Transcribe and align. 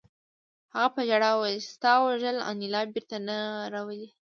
هغه 0.75 0.89
په 0.95 1.01
ژړا 1.09 1.31
وویل 1.35 1.59
چې 1.65 1.69
ستا 1.75 1.91
وژل 2.07 2.37
انیلا 2.51 2.81
بېرته 2.93 3.17
نه 3.27 3.37
راولي 3.73 4.09